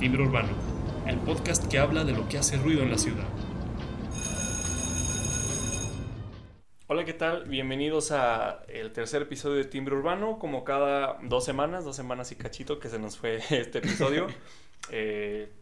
[0.00, 0.48] Timbre Urbano,
[1.06, 3.26] el podcast que habla de lo que hace ruido en la ciudad.
[6.86, 7.44] Hola, ¿qué tal?
[7.44, 12.36] Bienvenidos a el tercer episodio de Timbre Urbano, como cada dos semanas, dos semanas y
[12.36, 14.28] cachito que se nos fue este episodio.
[14.90, 15.52] Eh,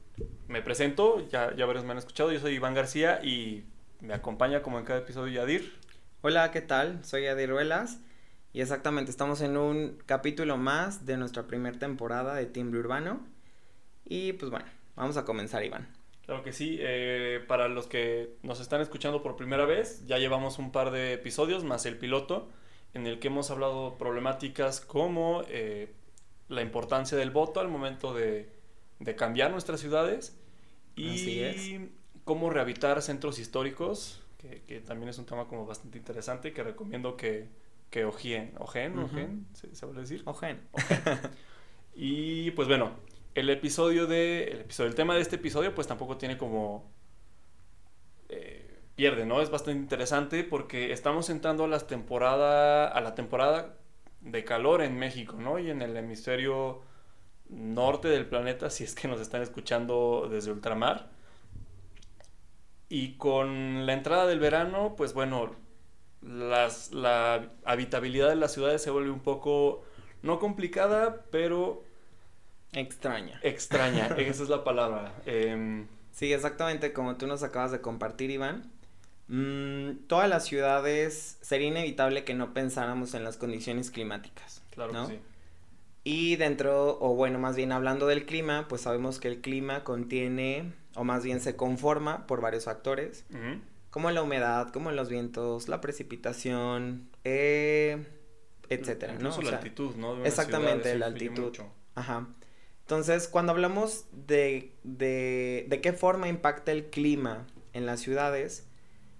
[0.46, 3.64] me presento, ya, ya varios me han escuchado, yo soy Iván García y
[4.00, 5.76] me acompaña como en cada episodio Yadir.
[6.22, 7.04] Hola, ¿qué tal?
[7.04, 7.98] Soy Yadir Ruelas
[8.52, 13.20] y exactamente estamos en un capítulo más de nuestra primera temporada de Timbre Urbano
[14.08, 15.88] y pues bueno, vamos a comenzar Iván.
[16.24, 20.58] Claro que sí, eh, para los que nos están escuchando por primera vez, ya llevamos
[20.58, 22.50] un par de episodios más el piloto
[22.94, 25.92] en el que hemos hablado problemáticas como eh,
[26.48, 28.50] la importancia del voto al momento de,
[28.98, 30.38] de cambiar nuestras ciudades
[30.96, 31.88] y
[32.24, 37.16] cómo rehabilitar centros históricos, que, que, también es un tema como bastante interesante que recomiendo
[37.16, 37.48] que,
[37.88, 40.22] que ojien, ojen, ojen, ¿se, ¿se puede decir?
[40.26, 40.60] Ojen.
[41.94, 42.92] y pues bueno,
[43.38, 46.90] el episodio de, el episodio, el tema de este episodio pues tampoco tiene como,
[48.28, 49.40] eh, pierde, ¿no?
[49.40, 53.76] Es bastante interesante porque estamos entrando a las temporada, a la temporada
[54.20, 55.60] de calor en México, ¿no?
[55.60, 56.82] Y en el hemisferio
[57.48, 61.10] norte del planeta, si es que nos están escuchando desde ultramar.
[62.88, 65.54] Y con la entrada del verano, pues bueno,
[66.22, 69.84] las, la habitabilidad de las ciudades se vuelve un poco,
[70.22, 71.87] no complicada, pero...
[72.72, 73.40] Extraña.
[73.42, 75.14] Extraña, esa es la palabra.
[75.26, 78.70] Eh, sí, exactamente como tú nos acabas de compartir, Iván.
[79.28, 84.62] Mm, todas las ciudades sería inevitable que no pensáramos en las condiciones climáticas.
[84.70, 85.08] Claro ¿no?
[85.08, 85.20] que sí.
[86.04, 90.72] Y dentro, o bueno, más bien hablando del clima, pues sabemos que el clima contiene,
[90.94, 93.60] o más bien se conforma por varios factores, Uh -huh.
[93.90, 98.06] como la humedad, como los vientos, la precipitación, eh,
[98.70, 99.34] etcétera, ¿no?
[99.34, 100.14] O la sea, altitud, ¿no?
[100.14, 101.44] De una exactamente, ciudad, la altitud.
[101.44, 101.72] mucho.
[101.94, 102.26] Ajá.
[102.88, 108.66] Entonces, cuando hablamos de, de, de qué forma impacta el clima en las ciudades,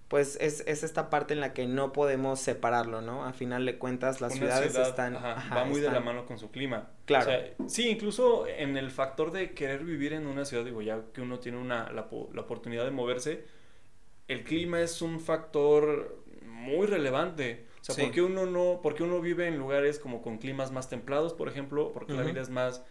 [0.08, 3.26] pues es, es esta parte en la que no podemos separarlo, ¿no?
[3.26, 5.16] A final de cuentas, las Una ciudades ciudad, están...
[5.16, 6.92] ajá, ajá, va muy de la mano con su clima.
[7.04, 7.26] Claro.
[7.26, 11.02] O sea, sí, incluso en el factor de querer vivir en una ciudad, digo, ya
[11.12, 13.44] que uno tiene una, la, la oportunidad de moverse,
[14.28, 17.66] el clima es un factor muy relevante.
[17.82, 18.02] O sea, Sí.
[18.02, 21.34] ¿por qué uno no, por qué uno vive en lugares como con climas más templados,
[21.34, 21.92] por ejemplo?
[21.92, 22.82] Porque la vida es más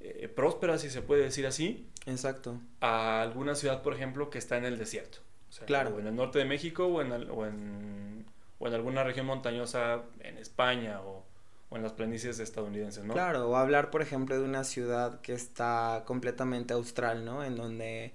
[0.00, 2.58] eh, próspera, si se puede decir así, Exacto.
[2.80, 5.18] a alguna ciudad, por ejemplo, que está en el desierto.
[5.48, 5.94] O sea, Claro.
[5.96, 8.24] O en el norte de México o en, o en,
[8.58, 11.24] o en alguna región montañosa en España o,
[11.68, 13.14] o en las planicies estadounidenses, ¿no?
[13.14, 17.44] Claro, o hablar, por ejemplo, de una ciudad que está completamente austral, ¿no?
[17.44, 18.12] En donde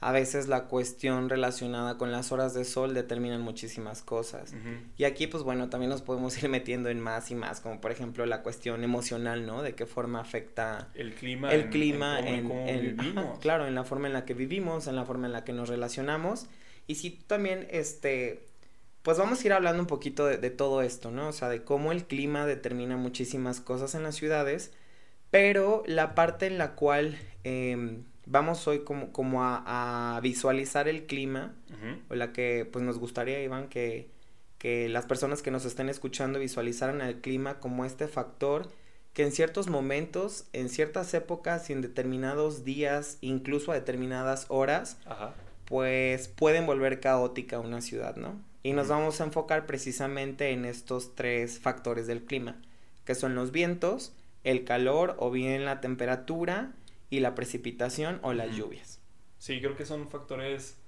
[0.00, 4.54] a veces la cuestión relacionada con las horas de sol determinan muchísimas cosas.
[4.96, 7.90] Y aquí, pues bueno, también nos podemos ir metiendo en más y más, como por
[7.90, 9.62] ejemplo la cuestión emocional, ¿no?
[9.62, 11.52] De qué forma afecta El clima.
[11.52, 13.38] el en- clima en, en, cómo, en en- cómo ajá, vivimos.
[13.40, 15.68] claro, en la forma en la que vivimos, en la forma en la que nos
[15.68, 16.46] relacionamos.
[16.86, 18.46] Y sí, también, este,
[19.02, 21.28] pues vamos a ir hablando un poquito de, de todo esto, ¿no?
[21.28, 24.70] O sea, de cómo el clima determina muchísimas cosas en las ciudades,
[25.30, 31.06] pero la parte en la cual em, vamos hoy como, como a, a visualizar el
[31.06, 32.00] clima, Ujú.
[32.10, 34.10] o la que pues nos gustaría, Iván, que,
[34.58, 38.68] que las personas que nos estén escuchando visualizaran el clima como este factor
[39.14, 44.96] que en ciertos momentos, en ciertas épocas y en determinados días, incluso a determinadas horas,
[45.06, 45.34] Ajá.
[45.64, 48.40] pues pueden volver caótica una ciudad, ¿no?
[48.62, 52.56] Y nos vamos a enfocar precisamente en estos tres factores del clima,
[53.04, 54.12] que son los vientos,
[54.44, 56.70] el calor o bien la temperatura
[57.10, 59.00] y la precipitación o las lluvias.
[59.38, 60.78] Sí, creo que son factores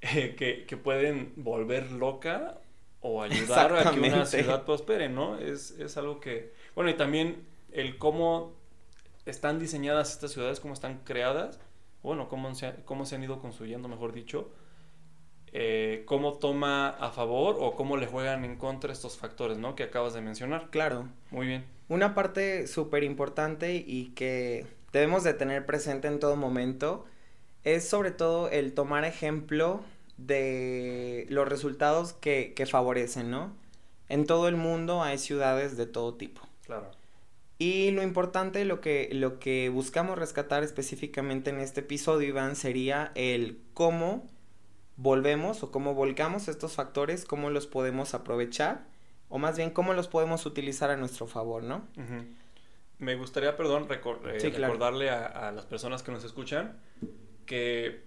[0.00, 2.60] eh, que, que pueden volver loca
[3.00, 5.38] o ayudar a que una ciudad prospere, ¿no?
[5.38, 6.52] Es, es algo que...
[6.74, 8.54] Bueno, y también el cómo
[9.26, 11.60] están diseñadas estas ciudades, cómo están creadas,
[12.02, 14.50] bueno, cómo se, cómo se han ido construyendo, mejor dicho,
[15.52, 19.74] eh, cómo toma a favor o cómo le juegan en contra estos factores, ¿no?
[19.74, 20.70] Que acabas de mencionar.
[20.70, 21.64] Claro, Muy bien.
[21.88, 27.06] Una parte súper importante y que debemos de tener presente en todo momento
[27.64, 29.82] es sobre todo el tomar ejemplo
[30.16, 33.52] de los resultados que, que favorecen, ¿no?
[34.08, 36.42] En todo el mundo hay ciudades de todo tipo.
[36.64, 36.90] Claro.
[37.58, 43.12] Y lo importante, lo que, lo que buscamos rescatar específicamente en este episodio, Iván, sería
[43.14, 44.26] el cómo
[44.96, 48.86] volvemos o cómo volcamos estos factores, cómo los podemos aprovechar,
[49.28, 51.86] o más bien cómo los podemos utilizar a nuestro favor, ¿no?
[51.96, 52.24] Ujú.
[53.00, 54.72] Me gustaría, perdón, eh, Sí, claro.
[54.74, 56.78] recordarle a, a las personas que nos escuchan
[57.46, 58.04] que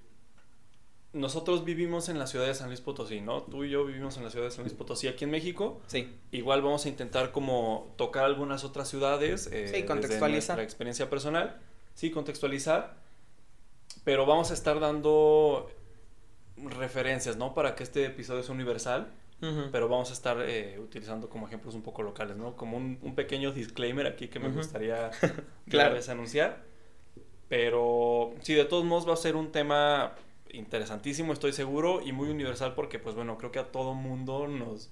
[1.12, 3.44] nosotros vivimos en la ciudad de San Luis Potosí, ¿no?
[3.44, 5.82] Tú y yo vivimos en la ciudad de San Luis Potosí aquí en México.
[5.88, 6.12] Sí.
[6.32, 9.48] Igual vamos a intentar como tocar algunas otras ciudades.
[9.48, 10.56] eh, Sí, desde contextualizar.
[10.56, 11.60] nuestra experiencia personal.
[11.94, 12.96] Sí, contextualizar.
[14.04, 15.70] Pero vamos a estar dando
[16.58, 17.54] referencias, ¿no?
[17.54, 19.12] Para que este episodio sea universal.
[19.72, 22.56] Pero vamos a estar eh, utilizando como ejemplos un poco locales, ¿no?
[22.56, 25.12] Como un, un pequeño disclaimer aquí que me gustaría
[25.70, 25.96] claro.
[25.96, 26.64] vez anunciar.
[27.50, 30.16] Pero sí, de todos modos va a ser un tema
[30.50, 34.92] interesantísimo, estoy seguro, y muy universal porque, pues bueno, creo que a todo mundo nos,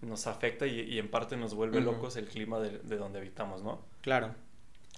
[0.00, 3.84] nos afecta y, en parte nos vuelve locos el clima de, de, donde habitamos, ¿no?
[4.00, 4.34] Claro.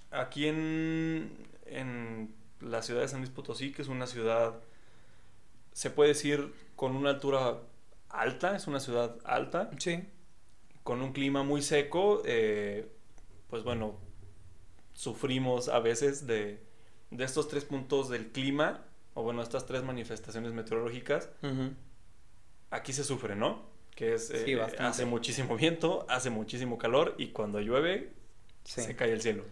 [0.09, 1.31] Aquí en,
[1.65, 4.55] en la ciudad de San Luis Potosí, que es una ciudad,
[5.73, 7.59] se puede decir, con una altura
[8.13, 9.69] alta, es una ciudad alta.
[9.77, 10.03] Sí.
[10.83, 12.87] Con un clima muy seco, eh,
[13.49, 13.99] pues bueno,
[14.93, 16.61] sufrimos a veces de,
[17.09, 21.29] de, estos tres puntos del clima, o bueno, estas tres manifestaciones meteorológicas.
[22.69, 23.63] Aquí se sufre, ¿no?
[23.95, 28.13] Que es, eh, hace muchísimo viento, hace muchísimo calor y cuando llueve,
[28.63, 29.43] se cae el cielo.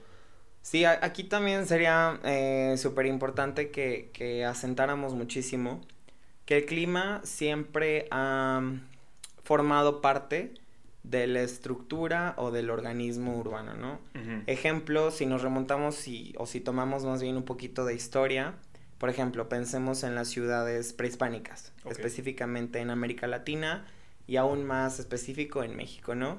[0.63, 5.81] Sí, aquí también sería eh, súper importante que, que asentáramos muchísimo
[6.45, 8.61] que el clima siempre ha
[9.43, 10.53] formado parte
[11.03, 13.99] de la estructura o del organismo urbano, ¿no?
[14.45, 16.05] Ejemplo, si nos remontamos
[16.37, 18.53] o si tomamos más bien un poquito de historia,
[18.97, 23.85] por ejemplo, pensemos en las ciudades prehispánicas, específicamente en América Latina
[24.27, 26.37] y aún más específico en México, ¿no?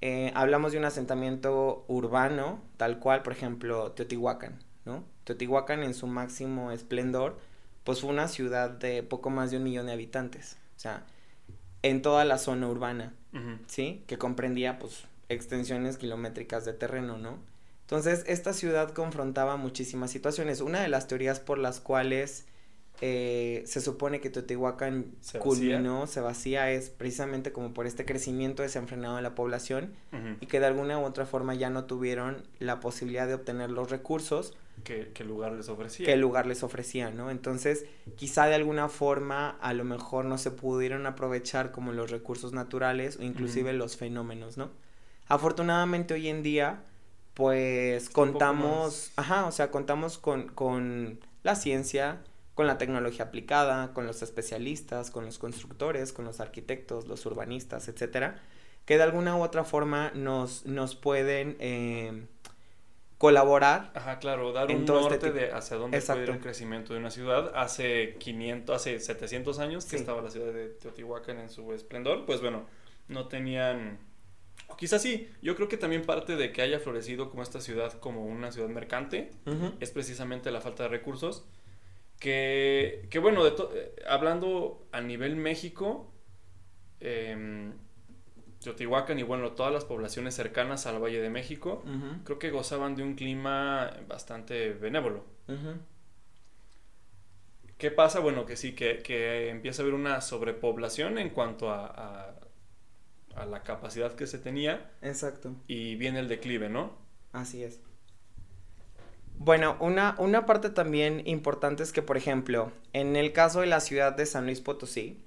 [0.00, 5.04] Eh, hablamos de un asentamiento urbano, tal cual, por ejemplo, Teotihuacán, ¿no?
[5.24, 7.38] Teotihuacán en su máximo esplendor
[7.84, 10.56] pues fue una ciudad de poco más de un millón de habitantes.
[10.76, 11.04] O sea,
[11.82, 13.14] en toda la zona urbana,
[13.66, 14.04] ¿sí?
[14.06, 17.38] Que comprendía, pues, extensiones kilométricas de terreno, ¿no?
[17.82, 20.60] Entonces, esta ciudad confrontaba muchísimas situaciones.
[20.60, 22.46] Una de las teorías por las cuales
[23.02, 28.62] eh, se supone que Teotihuacán se culminó, se vacía, es precisamente como por este crecimiento
[28.62, 29.94] desenfrenado de la población
[30.40, 33.90] y que de alguna u otra forma ya no tuvieron la posibilidad de obtener los
[33.90, 34.54] recursos
[34.84, 36.06] que, el lugar les ofrecía.
[36.06, 37.30] Que el lugar les ofrecía, ¿no?
[37.30, 37.86] Entonces,
[38.16, 43.16] quizá de alguna forma a lo mejor no se pudieron aprovechar como los recursos naturales
[43.18, 44.70] o inclusive los fenómenos, ¿no?
[45.28, 46.82] Afortunadamente hoy en día,
[47.34, 52.20] pues contamos, ajá, o sea, contamos con, con la ciencia,
[52.60, 57.88] con la tecnología aplicada, con los especialistas, con los constructores, con los arquitectos, los urbanistas,
[57.88, 58.38] etcétera,
[58.84, 62.26] que de alguna u otra forma nos, nos pueden eh,
[63.16, 63.92] colaborar.
[63.94, 67.10] Ajá, claro, dar un este norte de hacia dónde puede ir el crecimiento de una
[67.10, 67.50] ciudad.
[67.54, 72.42] Hace 500, hace 700 años que estaba la ciudad de Teotihuacán en su esplendor, pues
[72.42, 72.66] bueno,
[73.08, 74.00] no tenían...
[74.68, 77.94] O quizás sí, yo creo que también parte de que haya florecido como esta ciudad
[77.94, 79.30] como una ciudad mercante
[79.80, 81.46] es precisamente la falta de recursos.
[82.20, 86.12] Que, que bueno, de eh, hablando a nivel México,
[87.00, 87.72] eh,
[88.62, 91.82] Teotihuacán y bueno, todas las poblaciones cercanas al Valle de México,
[92.24, 95.24] creo que gozaban de un clima bastante benévolo.
[97.78, 98.20] ¿Qué pasa?
[98.20, 102.36] Bueno, que sí, que, empieza a haber una sobrepoblación en cuanto a,
[103.34, 104.90] a, la capacidad que se tenía.
[105.00, 105.54] Exacto.
[105.66, 106.98] Y viene el declive, ¿no?
[107.32, 107.80] Así es.
[109.42, 113.80] Bueno, una, una parte también importante es que, por ejemplo, en el caso de la
[113.80, 115.18] ciudad de San Luis Potosí,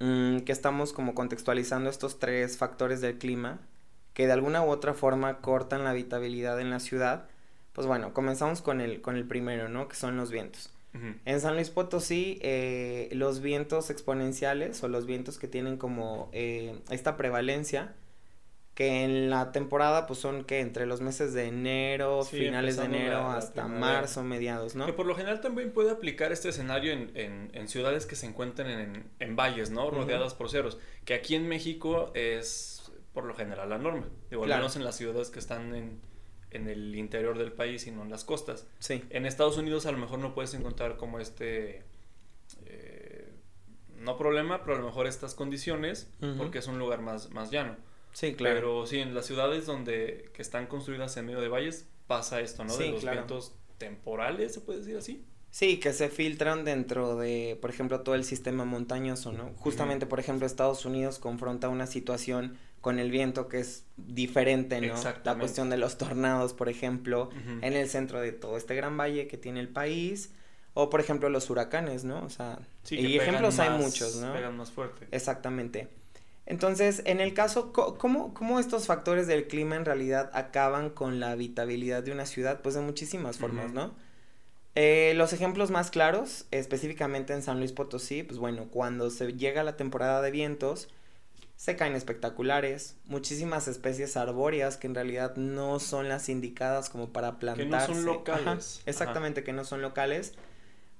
[0.00, 3.60] Mm, que estamos como contextualizando estos tres factores del clima
[4.12, 7.28] que de alguna u otra forma cortan la habitabilidad en la ciudad,
[7.72, 9.88] pues bueno, comenzamos con el, con el primero, ¿no?
[9.88, 10.70] Que son los vientos.
[11.24, 16.78] En San Luis Potosí, eh, los vientos exponenciales o los vientos que tienen como eh,
[16.88, 17.94] esta prevalencia,
[18.74, 23.28] que en la temporada pues son que entre los meses de enero, finales de enero
[23.28, 24.86] hasta marzo, mediados, ¿no?
[24.86, 28.68] Que por lo general también puede aplicar este escenario en, en, ciudades que se encuentran
[28.68, 29.90] en, en valles, ¿no?
[29.90, 34.50] Rodeadas por ceros, que aquí en México es por lo general la norma, digo, al
[34.50, 36.00] menos en las ciudades que están en,
[36.50, 38.66] en el interior del país y no en las costas.
[38.80, 39.04] Sí.
[39.10, 41.84] En Estados Unidos a lo mejor no puedes encontrar como este...
[42.66, 43.30] Eh,
[43.98, 47.76] no problema, pero a lo mejor estas condiciones, porque es un lugar más, más llano.
[48.14, 48.54] Sí, claro.
[48.54, 52.64] Pero sí, en las ciudades donde que están construidas en medio de valles pasa esto,
[52.64, 52.74] ¿no?
[52.76, 55.24] de los vientos temporales, se puede decir así.
[55.50, 59.52] Sí, que se filtran dentro de, por ejemplo, todo el sistema montañoso, ¿no?
[59.56, 64.94] Justamente, por ejemplo, Estados Unidos confronta una situación con el viento que es diferente, ¿no?
[65.24, 67.30] La cuestión de los tornados, por ejemplo,
[67.62, 70.32] en el centro de todo este gran valle que tiene el país.
[70.76, 72.24] O, por ejemplo, los huracanes, ¿no?
[72.24, 72.58] O sea,
[72.90, 74.32] y ejemplos hay muchos, ¿no?
[74.32, 75.06] Pegan más fuerte.
[75.12, 75.88] Exactamente.
[76.46, 81.30] Entonces, en el caso, ¿cómo, ¿cómo, estos factores del clima en realidad acaban con la
[81.30, 82.60] habitabilidad de una ciudad?
[82.60, 83.94] Pues de muchísimas formas, ¿no?
[84.74, 89.62] Eh, los ejemplos más claros, específicamente en San Luis Potosí, pues bueno, cuando se llega
[89.62, 90.88] la temporada de vientos,
[91.56, 97.38] se caen espectaculares, muchísimas especies arbóreas que en realidad no son las indicadas como para
[97.38, 97.86] plantarse.
[97.86, 98.82] Que no son locales.
[98.84, 100.34] exactamente, que no son locales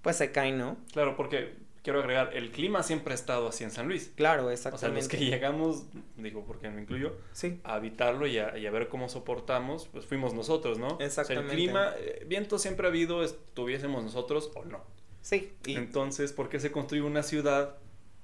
[0.04, 0.76] pues se caen, ¿no?
[0.92, 4.10] Claro, porque quiero agregar, el clima siempre ha estado así en San Luis.
[4.16, 5.00] Claro, O sea, exactamente.
[5.02, 5.84] los que llegamos,
[6.16, 10.06] digo, porque me incluyo, Sí, a habitarlo y a, y a ver cómo soportamos, pues
[10.06, 10.88] fuimos nosotros, ¿no?
[10.88, 11.52] O sea, Exactamente.
[11.52, 14.82] el clima, eh, viento siempre ha habido, estuviésemos nosotros o no.
[15.20, 15.52] sí.
[15.66, 17.76] Y, Entonces, ¿por qué se construye una ciudad?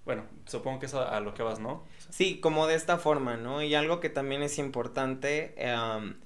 [0.07, 1.85] Bueno, supongo que es a, a lo que vas, ¿no?
[2.09, 3.63] Sí, como de esta forma, ¿no?
[3.63, 6.17] Y algo que también es importante, em,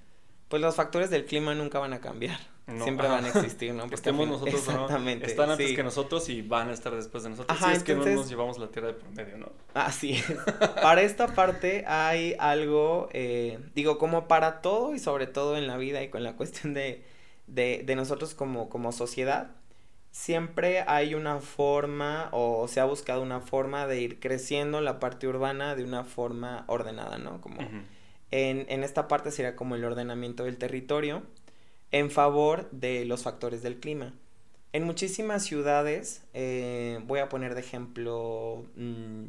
[0.49, 2.39] pues los factores del clima nunca van a cambiar.
[2.67, 3.17] No, Siempre ajá.
[3.17, 3.83] van a existir, ¿no?
[3.83, 4.89] Que Porque estemos nosotros no,
[5.23, 5.77] están antes sí.
[5.77, 7.55] que nosotros y van a estar después de nosotros.
[7.55, 9.53] Ajá, si es que no nos llevamos la tierra de por medio, ¿no?
[9.75, 10.25] Así es.
[10.83, 15.77] Para esta parte hay algo, eh, digo, como para todo y sobre todo en la
[15.77, 17.05] vida y con la cuestión de,
[17.47, 19.51] de, de nosotros como, como sociedad,
[20.11, 25.29] siempre hay una forma o se ha buscado una forma de ir creciendo la parte
[25.29, 27.43] urbana de una forma ordenada, ¿no?
[27.43, 27.61] Como
[28.31, 31.25] en, en esta parte sería como el ordenamiento del territorio
[31.95, 34.15] en favor de los factores del clima.
[34.73, 39.27] En muchísimas ciudades, eh, voy a poner de ejemplo, mm,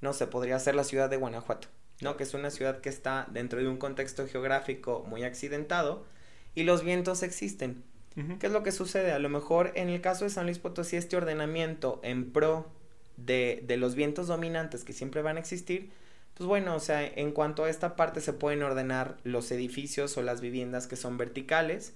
[0.00, 1.66] no sé, podría ser la ciudad de Guanajuato,
[2.00, 2.16] ¿no?
[2.16, 6.04] Que es una ciudad que está dentro de un contexto geográfico muy accidentado
[6.54, 7.82] y los vientos existen.
[8.38, 9.10] ¿Qué es lo que sucede?
[9.10, 12.70] A lo mejor en el caso de San Luis Potosí, este ordenamiento en pro
[13.16, 15.90] de, de los vientos dominantes que siempre van a existir,
[16.34, 20.22] pues bueno, o sea, en cuanto a esta parte se pueden ordenar los edificios o
[20.22, 21.92] las viviendas que son verticales,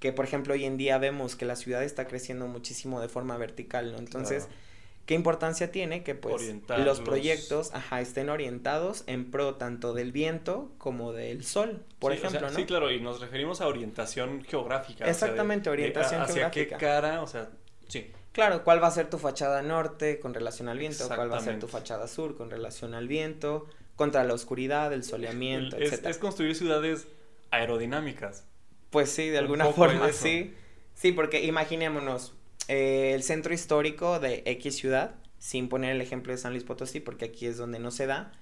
[0.00, 3.36] que por ejemplo hoy en día vemos que la ciudad está creciendo muchísimo de forma
[3.38, 3.98] vertical, ¿no?
[3.98, 4.60] Entonces, Claro.
[5.06, 6.86] ¿qué importancia tiene que pues Orientarlos.
[6.86, 12.18] los proyectos, ajá, estén orientados en pro tanto del viento como del sol, por Sí,
[12.18, 12.56] o sea, ejemplo, ¿no?
[12.56, 14.94] Sí, claro, y nos referimos a orientación geográfica.
[14.94, 16.78] o sea, de- Exactamente, de orientación a- hacia qué geográfica.
[16.78, 17.48] cara, o sea,
[17.88, 18.10] sí.
[18.34, 21.06] Claro, ¿cuál va a ser tu fachada norte con relación al viento?
[21.06, 23.66] ¿Cuál va a ser tu fachada sur con relación al viento?
[23.94, 26.10] Contra la oscuridad, el soleamiento, etcétera.
[26.10, 27.06] es construir ciudades
[27.52, 28.44] aerodinámicas.
[28.90, 30.24] Pues sí, de un alguna forma eso.
[30.24, 30.52] sí.
[30.94, 32.34] Sí, porque imaginémonos
[32.66, 36.98] eh, el centro histórico de X ciudad, sin poner el ejemplo de San Luis Potosí,
[36.98, 38.32] porque aquí es donde no se da.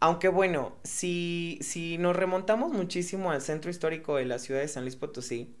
[0.00, 4.84] Aunque bueno, si, si nos remontamos muchísimo al centro histórico de la ciudad de San
[4.84, 5.54] Luis Potosí,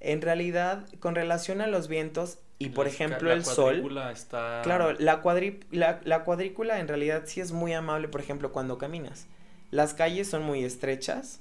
[0.00, 4.10] en realidad, con relación a los vientos y por La ejemplo la el sol, cuadrícula
[4.12, 4.60] Está...
[4.64, 8.78] Claro, la, cuadri- la, la cuadrícula en realidad sí es muy amable, por ejemplo, cuando
[8.78, 9.26] caminas.
[9.70, 11.40] Las calles son muy estrechas,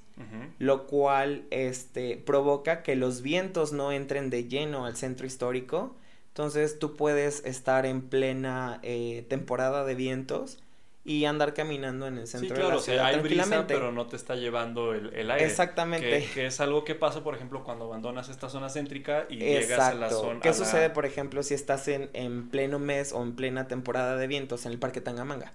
[0.59, 5.95] lo cual este, provoca que los vientos no entren de lleno al centro histórico.
[6.29, 10.59] Entonces tú puedes estar en plena eh, temporada de vientos
[11.07, 13.67] y andar caminando en el Sí, centro claro, de o la sea, ciudad hay brisa,
[13.67, 15.45] pero no te está llevando el, el aire.
[15.45, 16.09] Exactamente.
[16.21, 19.79] Que, que es algo que pasa, por ejemplo, cuando abandonas esta zona céntrica y llegas
[19.79, 20.39] a la zona...
[20.41, 24.17] ¿Qué la- sucede, por ejemplo, si estás en, en pleno mes o en plena temporada
[24.17, 25.53] de vientos en el Parque Tangamanga?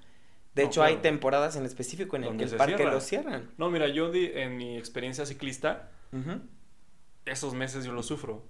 [0.54, 2.92] De No, hecho, hay temporadas en específico en el que el parque cierra.
[2.94, 3.50] lo cierran.
[3.58, 5.90] No, mira, yo di- en mi experiencia ciclista,
[7.24, 8.42] esos meses yo los sufro.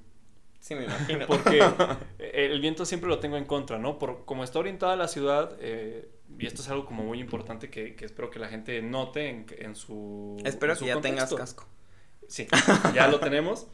[0.60, 1.26] Sí, me imagino.
[1.26, 1.60] Porque
[2.18, 3.98] el viento siempre lo tengo en contra, ¿no?
[3.98, 6.08] Por, como está orientada la ciudad, eh,
[6.38, 9.46] y esto es algo como muy importante que, que espero que la gente note en,
[9.58, 10.36] en su.
[10.44, 11.66] Espero en su que ya tengas casco.
[12.28, 12.46] Sí,
[12.94, 13.66] ya lo tenemos.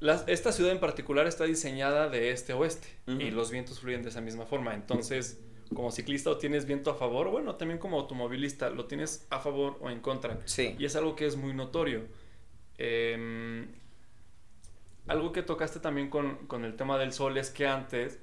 [0.00, 3.20] Las- esta ciudad en particular está diseñada de este a oeste Ujú.
[3.20, 4.74] y los vientos fluyen de esa misma forma.
[4.74, 5.40] Entonces,
[5.74, 9.76] como ciclista o tienes viento a favor, bueno, también como automovilista, lo tienes a favor
[9.80, 10.38] o en contra.
[10.44, 10.76] Sí.
[10.78, 12.04] Y es algo que es muy notorio.
[12.78, 13.66] Em,
[15.08, 18.20] algo que tocaste también con, con el tema del sol es que antes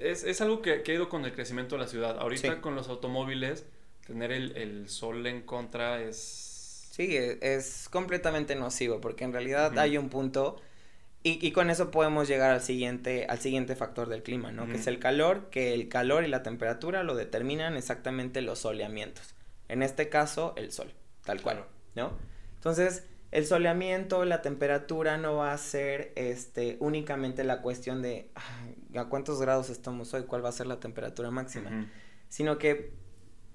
[0.00, 2.18] es, es algo que, que ha ido con el crecimiento de la ciudad.
[2.18, 2.60] Ahorita Sí.
[2.60, 3.66] con los automóviles,
[4.06, 6.88] tener el, el sol en contra es...
[6.90, 10.60] Sí, e- es completamente nocivo porque en realidad hay un punto
[11.22, 14.66] y, y con eso podemos llegar al siguiente, al siguiente factor del clima, ¿no?
[14.66, 19.34] Que es el calor, que el calor y la temperatura lo determinan exactamente los soleamientos.
[19.68, 20.92] En este caso, el sol,
[21.24, 21.64] tal cual,
[21.94, 22.12] ¿no?
[22.54, 28.98] Entonces, el soleamiento, la temperatura no va a ser este, únicamente la cuestión de "Ay,
[28.98, 31.88] a cuántos grados estamos hoy, cuál va a ser la temperatura máxima.
[32.28, 32.92] Sino que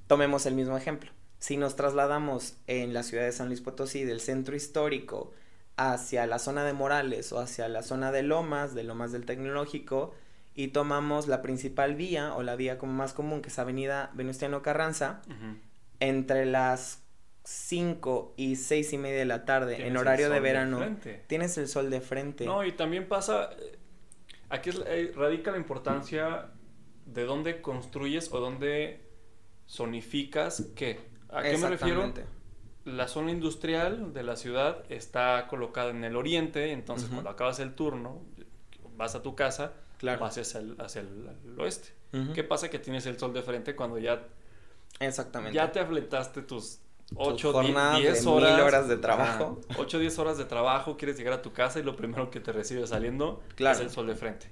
[0.07, 1.11] tomemos el mismo ejemplo.
[1.39, 5.33] Si nos trasladamos en la ciudad de San Luis Potosí del centro histórico
[5.77, 10.13] hacia la zona de Morales o hacia la zona de Lomas, de Lomas del Tecnológico,
[10.53, 14.61] y tomamos la principal vía o la vía como más común, que es Avenida Venustiano
[14.61, 15.21] Carranza,
[15.99, 17.01] entre las
[17.45, 21.23] 5 y 6 y media de la tarde, en horario de verano, frente.
[21.27, 22.45] tienes el sol de frente.
[22.45, 23.77] No, y también pasa, eh,
[24.49, 26.47] aquí es- eh, radica la importancia
[27.05, 29.01] de dónde construyes o dónde
[29.69, 30.99] zonificas qué.
[31.29, 32.11] ¿A qué me refiero?
[32.85, 37.73] La zona industrial de la ciudad está colocada en el oriente, entonces cuando acabas el
[37.73, 38.21] turno,
[38.95, 40.19] vas a tu casa, Claro.
[40.21, 41.89] vas hacia el, hacia el- el oeste.
[42.13, 42.33] Ujú.
[42.33, 42.69] ¿Qué pasa?
[42.69, 44.23] Que tienes el sol de frente cuando ya,
[44.99, 45.55] Exactamente.
[45.55, 46.79] ya te afletaste tus
[47.13, 49.61] 8 jornada 10 de horas, de trabajo.
[49.77, 52.39] 8 o 10 horas de trabajo, quieres llegar a tu casa y lo primero que
[52.39, 54.51] te recibe saliendo es el sol de frente.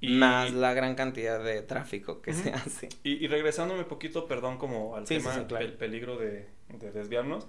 [0.00, 2.88] Y, Más la gran cantidad de tráfico que se hace.
[3.04, 7.46] Y, y, regresándome un poquito, perdón, como al tema del peligro de, de, desviarnos,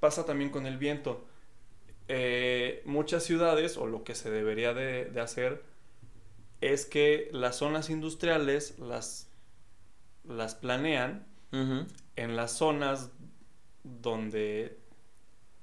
[0.00, 1.26] pasa también con el viento.
[2.08, 5.62] Eh, muchas ciudades, o lo que se debería de, de hacer,
[6.62, 9.28] es que las zonas industriales las,
[10.24, 13.10] las planean en las zonas
[13.82, 14.78] donde,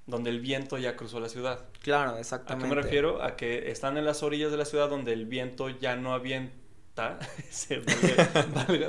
[0.06, 1.66] donde el viento ya cruzó la ciudad.
[1.82, 2.66] Claro, exactamente.
[2.66, 3.24] ¿A qué me refiero?
[3.24, 6.58] A que están en las orillas de la ciudad donde el viento ya no avienta.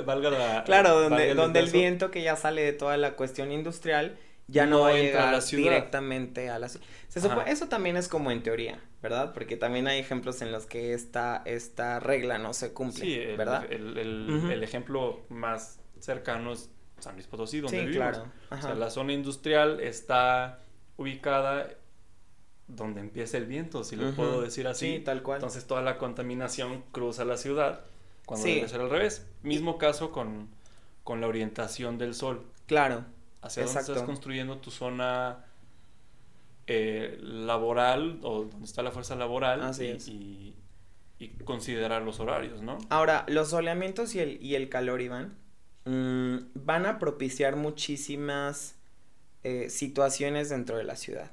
[0.05, 4.17] valga, la, claro, donde, donde el viento que ya sale de toda la cuestión industrial
[4.47, 6.87] ya no, va a llegar directamente a la ciudad.
[7.47, 9.31] eso también es como en teoría, ¿verdad?
[9.33, 13.71] Porque también hay ejemplos en los que esta, esta regla no se cumple, sí, ¿verdad?
[13.71, 16.71] El, el, el ejemplo más cercano es
[17.01, 18.25] San Luis Potosí, donde sí, Claro.
[18.49, 20.59] O sea, la zona industrial está
[20.97, 21.69] ubicada
[22.67, 24.97] donde empieza el viento, si lo puedo decir así.
[24.97, 25.37] Sí, tal cual.
[25.37, 27.81] Entonces toda la contaminación cruza la ciudad
[28.25, 29.25] cuando debe ser al revés.
[29.41, 30.49] Mismo caso con,
[31.03, 32.45] con la orientación del sol.
[32.67, 33.05] Claro.
[33.41, 35.45] Hacia dónde estás construyendo tu zona
[36.67, 40.07] eh, laboral o donde está la fuerza laboral así y, es.
[40.07, 40.55] y,
[41.17, 42.77] y, considerar los horarios, ¿no?
[42.89, 45.35] Ahora, los soleamientos y el, y el calor, Iván,
[45.89, 48.75] Mm, van a propiciar muchísimas
[49.43, 51.31] eh, situaciones dentro de la ciudad.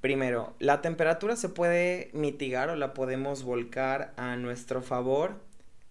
[0.00, 5.34] Primero, la temperatura se puede mitigar o la podemos volcar a nuestro favor,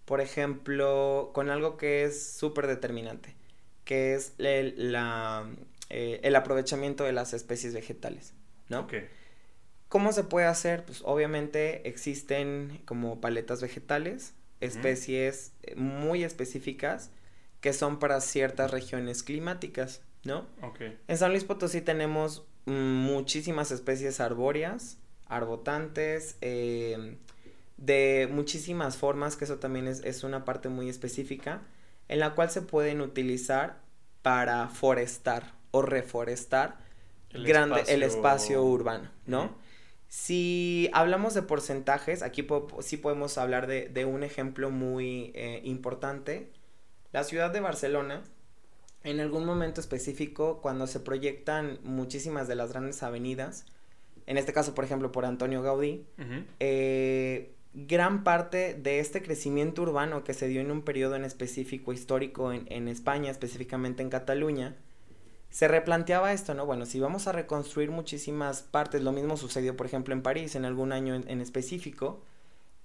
[0.06, 3.34] por ejemplo, con algo que es súper determinante,
[3.84, 5.48] que es el, la,
[5.88, 8.34] eh, el aprovechamiento de las especies vegetales,
[8.68, 8.88] ¿no?
[9.88, 10.84] ¿Cómo se puede hacer?
[10.84, 17.10] Pues obviamente existen como paletas vegetales, especies muy específicas
[17.60, 20.46] que son para ciertas regiones climáticas, ¿no?
[20.62, 20.98] Okay.
[21.08, 27.16] En San Luis Potosí tenemos muchísimas especies arbóreas, arbotantes, em,
[27.76, 31.62] de muchísimas formas, que eso también es, es, una parte muy específica,
[32.08, 33.80] en la cual se pueden utilizar
[34.22, 36.78] para forestar o reforestar
[37.30, 37.94] el, grande, espacio...
[37.94, 39.54] el espacio urbano, ¿no?
[40.08, 42.46] Si hablamos de porcentajes, aquí
[42.80, 46.50] sí podemos hablar de, de un ejemplo muy eh, importante,
[47.12, 48.22] la ciudad de Barcelona,
[49.02, 53.64] en algún momento específico, cuando se proyectan muchísimas de las grandes avenidas,
[54.26, 56.06] en este caso, por ejemplo, por Antonio Gaudí,
[56.60, 61.92] eh, gran parte de este crecimiento urbano que se dio en un periodo en específico
[61.92, 64.76] histórico en, en, España, específicamente en Cataluña,
[65.48, 66.64] se replanteaba esto, ¿no?
[66.64, 70.64] Bueno, si vamos a reconstruir muchísimas partes, lo mismo sucedió, por ejemplo, en París en
[70.64, 72.22] algún año en, en específico,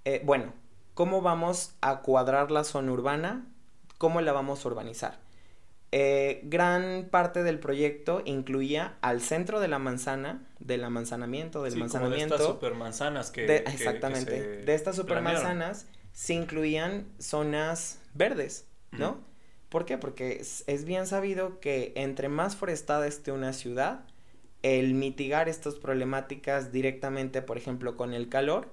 [0.03, 0.53] eh, bueno,
[0.95, 3.45] ¿cómo vamos a cuadrar la zona urbana
[3.97, 5.19] cómo la vamos a urbanizar.
[5.91, 12.36] Eh, gran parte del proyecto incluía al centro de la manzana, del amanzanamiento, del manzanamiento.
[12.36, 14.41] de estas supermanzanas que, de, Exactamente.
[14.63, 19.19] de estas supermanzanas se incluían zonas verdes, ¿no?
[19.69, 19.97] ¿Por qué?
[19.97, 24.01] Porque es, es, bien sabido que entre más forestada esté una ciudad,
[24.63, 28.69] el mitigar estas problemáticas directamente, por ejemplo, con el calor,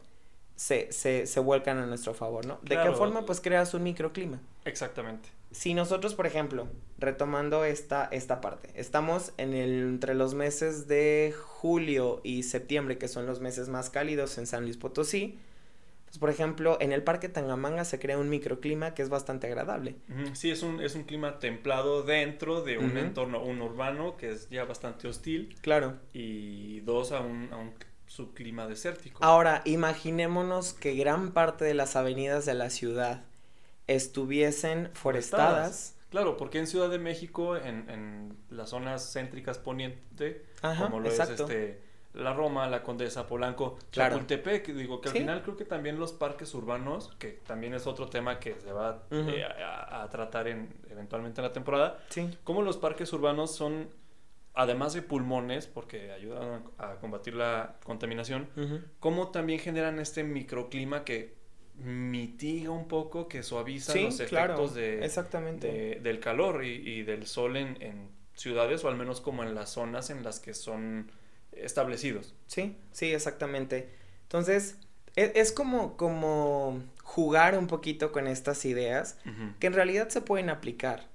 [0.63, 2.61] se, se, se vuelcan a nuestro favor, ¿no?
[2.63, 3.27] ¿De qué forma?
[3.27, 4.39] Pues creas un microclima.
[4.65, 5.29] Exactamente.
[5.51, 11.35] Si nosotros, por ejemplo, retomando esta, esta parte, estamos en el, entre los meses de
[11.37, 15.37] julio y septiembre, que son los meses más cálidos en San Luis Potosí,
[16.05, 19.97] pues, por ejemplo, en el Parque Tangamanga se crea un microclima que es bastante agradable.
[20.33, 24.49] Sí, es un, es un clima templado dentro de un entorno, un urbano, que es
[24.49, 25.57] ya bastante hostil.
[25.61, 25.97] Claro.
[26.13, 27.73] Y dos, a un, a un
[28.15, 29.25] su clima desértico.
[29.25, 33.25] Ahora, imaginémonos que gran parte de las avenidas de la ciudad
[33.87, 35.97] estuviesen forestadas.
[36.11, 41.19] Claro, porque en Ciudad de México, en, en las zonas céntricas poniente, como lo es
[41.21, 41.81] este,
[42.13, 46.53] la Roma, la Condesa, Polanco, Chapultepec, digo que al final creo que también los parques
[46.53, 51.47] urbanos, que también es otro tema que se va eh, a, tratar en, eventualmente en
[51.47, 52.29] la temporada, sí.
[52.45, 53.89] como los parques urbanos son
[54.55, 58.49] además de pulmones, porque ayudan a, combatir la contaminación,
[59.01, 61.35] como también generan este microclima que
[61.77, 66.01] mitiga un poco, que suaviza los efectos de, exactamente.
[66.03, 70.23] del calor y, del sol en, ciudades o al menos como en las zonas en
[70.23, 71.13] las que son
[71.53, 72.35] establecidos.
[72.47, 73.91] Sí, sí, exactamente.
[74.23, 74.79] Entonces,
[75.17, 79.19] e, es, como, como jugar un poquito con estas ideas
[79.61, 81.12] que en realidad se pueden aplicar.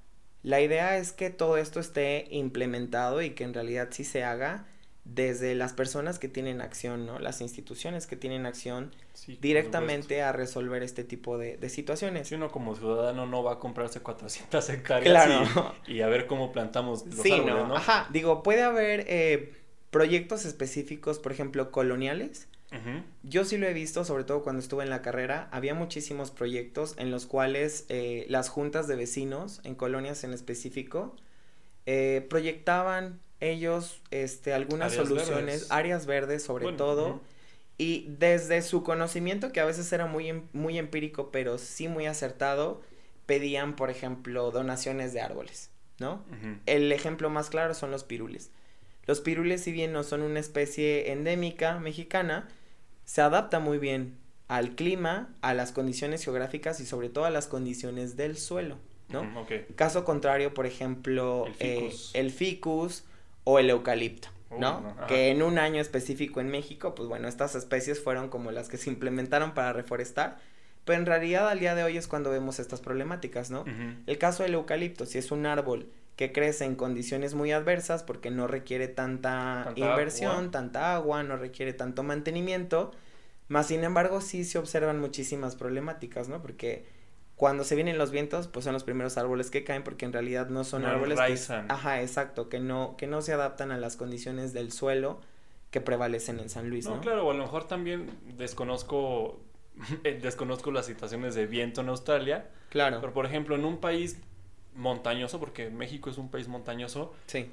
[0.47, 4.65] La idea es que todo esto esté implementado y que en realidad sí se haga
[5.03, 7.19] desde las personas que tienen acción, ¿no?
[7.19, 12.27] Las instituciones que tienen acción Sí, directamente a resolver este tipo de, de situaciones.
[12.27, 15.75] Si uno como ciudadano no va a comprarse 400 hectáreas Claro.
[15.87, 17.67] y, y a ver cómo plantamos los Sí, árboles, ¿no?
[17.69, 17.75] ¿no?
[17.77, 19.53] Ajá, digo, puede haber eh,
[19.91, 22.47] proyectos específicos, por ejemplo, coloniales.
[23.23, 26.95] Yo sí lo he visto, sobre todo cuando estuve en la carrera, había muchísimos proyectos
[26.97, 31.15] en los cuales eh, las juntas de vecinos, en colonias en específico,
[31.85, 35.71] eh, proyectaban ellos este, algunas Áreas soluciones, verdes.
[35.71, 37.21] áreas verdes sobre Bueno, todo,
[37.77, 42.05] y desde su conocimiento, que a veces era muy, em- muy empírico, pero sí muy
[42.05, 42.81] acertado,
[43.25, 46.23] pedían, por ejemplo, donaciones de árboles, ¿no?
[46.65, 48.51] El ejemplo más claro son los pirules.
[49.05, 52.47] Los pirules, si bien no son una especie endémica mexicana,
[53.07, 54.17] se adapta muy bien
[54.49, 58.77] al clima, a las condiciones geográficas y sobre todo a las condiciones del suelo,
[59.09, 59.21] ¿no?
[59.21, 59.51] Ujú, ok.
[59.75, 62.11] Caso contrario, por ejemplo, El eh, ficus.
[62.13, 63.03] el ficus
[63.45, 64.93] o el eucalipto, Uy, ¿no?
[65.07, 68.77] Que en un año específico en México, pues bueno, estas especies fueron como las que
[68.77, 70.37] se implementaron para reforestar,
[70.83, 73.63] pero en realidad al día de hoy es cuando vemos estas problemáticas, ¿no?
[74.05, 75.87] El caso del eucalipto, si es un árbol
[76.17, 80.51] que crece en condiciones muy adversas porque no requiere tanta, Tanta inversión, agua.
[80.51, 82.91] tanta agua, no requiere tanto mantenimiento,
[83.47, 86.41] más sin embargo sí se observan muchísimas problemáticas, ¿no?
[86.41, 86.85] Porque
[87.35, 90.49] cuando se vienen los vientos, pues son los primeros árboles que caen porque en realidad
[90.49, 93.95] no son No árboles que, ajá, exacto, que no que no se adaptan a las
[93.95, 95.21] condiciones del suelo
[95.69, 96.95] que prevalecen en San Luis, ¿no?
[96.95, 99.39] No, claro, o a lo mejor también desconozco
[100.03, 102.97] eh, desconozco las situaciones de viento en Australia, Claro.
[103.01, 104.17] pero por ejemplo, en un país
[104.77, 107.51] montañoso, porque México es un país montañoso, Sí.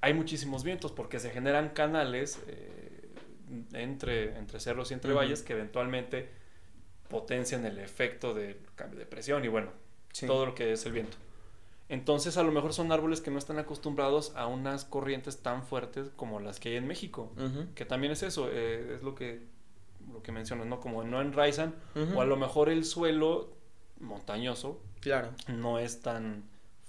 [0.00, 3.08] hay muchísimos vientos porque se generan canales eh,
[3.72, 6.28] entre, entre cerros y entre valles que eventualmente
[7.08, 9.70] potencian el efecto del cambio de presión y bueno,
[10.12, 10.26] Sí.
[10.26, 11.16] todo lo que es el viento.
[11.88, 16.10] Entonces, a lo mejor son árboles que no están acostumbrados a unas corrientes tan fuertes
[16.14, 17.32] como las que hay en México.
[17.74, 19.40] Que también es eso, eh, es lo que,
[20.12, 20.78] lo que mencionas, ¿no?
[20.78, 21.74] Como no enraizan,
[22.14, 23.50] o a lo mejor el suelo
[23.98, 25.30] montañoso Claro.
[25.48, 26.44] no es tan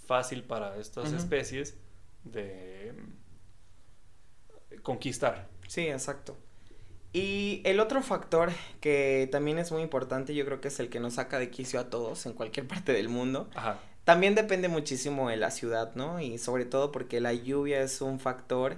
[0.06, 1.76] fácil para estas especies
[2.24, 2.94] de
[4.84, 5.48] conquistar.
[5.68, 6.38] Sí, exacto.
[7.14, 11.00] Y el otro factor que también es muy importante, yo creo que es el que
[11.00, 13.80] nos saca de quicio a todos en cualquier parte del mundo, Ajá.
[14.04, 16.20] también depende muchísimo de la ciudad, ¿no?
[16.22, 18.78] Y sobre todo porque la lluvia es un factor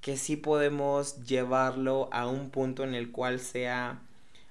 [0.00, 4.02] que sí podemos llevarlo a un punto en el cual sea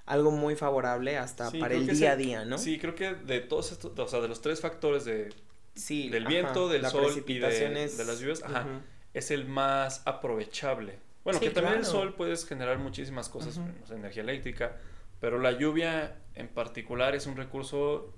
[0.06, 2.58] algo muy favorable hasta Sí, para el día a día, ¿no?
[2.58, 5.32] Sí, creo que de todos estos, o sea, de los tres factores de,
[5.74, 8.66] Sí, del ajá, viento, del sol y de, de las lluvias, ajá,
[9.12, 10.98] es el más aprovechable.
[11.24, 13.58] Bueno, Sí, que también el sol puedes generar muchísimas cosas,
[13.90, 14.76] energía eléctrica,
[15.20, 18.12] pero la lluvia en particular es un recurso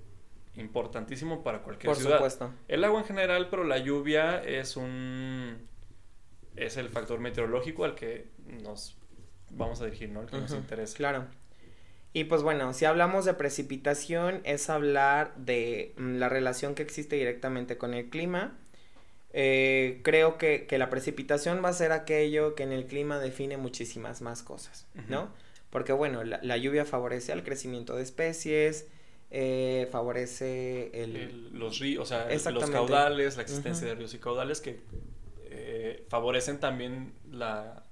[0.55, 2.17] importantísimo para cualquier Por ciudad.
[2.17, 2.51] supuesto.
[2.67, 5.67] El agua en general, pero la lluvia es un
[6.55, 8.29] es el factor meteorológico al que
[8.63, 8.97] nos
[9.51, 10.21] vamos a dirigir, ¿no?
[10.21, 10.97] El que nos interesa.
[10.97, 11.27] Claro.
[12.17, 17.15] Y pues bueno, si hablamos de precipitación, es hablar de mm, la relación que existe
[17.15, 18.57] directamente con el clima.
[19.33, 23.57] Eh, creo que, que la precipitación va a ser aquello que en el clima define
[23.57, 25.31] muchísimas más cosas, ¿no?
[25.69, 28.87] Porque bueno, la, la lluvia favorece al crecimiento de especies,
[29.29, 31.15] eh, favorece el...
[31.17, 34.79] El- los ríos, o sea, los caudales, la existencia de ríos y caudales que
[35.51, 37.83] eh, favorecen también la,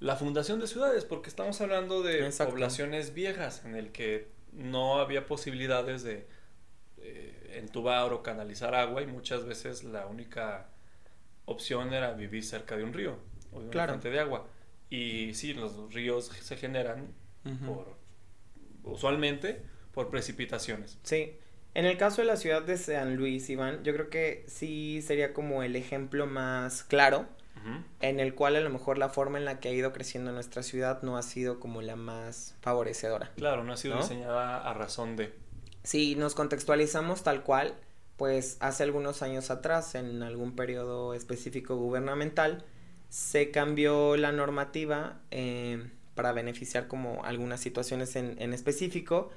[0.00, 2.52] la fundación de ciudades, porque estamos hablando de Exacto.
[2.52, 6.26] poblaciones viejas en el que no había posibilidades de
[6.98, 10.68] eh, entubar o canalizar agua y muchas veces la única
[11.46, 13.16] opción era vivir cerca de un río
[13.52, 13.92] o de una Claro.
[13.92, 14.48] fuente de agua.
[14.90, 17.12] Y sí, los ríos se generan
[17.66, 17.96] por
[18.84, 20.98] usualmente por precipitaciones.
[21.02, 21.36] Sí.
[21.74, 25.32] En el caso de la ciudad de San Luis, Iván, yo creo que sí sería
[25.34, 27.26] como el ejemplo más claro
[28.00, 30.62] En el cual a lo mejor la forma en la que ha ido creciendo nuestra
[30.62, 33.32] ciudad no ha sido como la más favorecedora.
[33.36, 34.02] Claro, no ha sido ¿No?
[34.02, 35.32] diseñada a razón de.
[35.82, 37.74] Si nos contextualizamos tal cual,
[38.16, 42.64] pues hace algunos años atrás, en algún periodo específico gubernamental,
[43.08, 49.30] se cambió la normativa eh, para beneficiar como algunas situaciones en, en específico.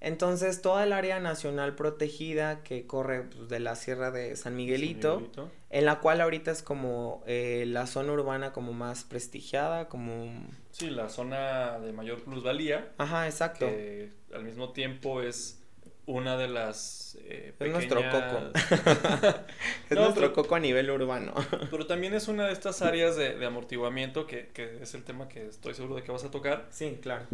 [0.00, 5.12] Entonces, toda el área nacional protegida que corre pues, de la Sierra de San Miguelito,
[5.12, 5.50] San Miguelito.
[5.72, 10.46] En la cual ahorita es como eh, la zona urbana como más prestigiada, como...
[10.70, 13.66] Sí, la zona de mayor plusvalía, Ajá, exacto.
[13.66, 15.58] que al mismo tiempo es
[16.06, 18.52] una de las eh, Es nuestro pequeñas-
[19.88, 21.32] Es No, nuestro pero- coco a nivel urbano.
[21.70, 25.28] Pero también es una de estas áreas de, de amortiguamiento que, que es el tema
[25.28, 26.66] que estoy seguro de que vas a tocar.
[26.70, 27.26] sí, claro.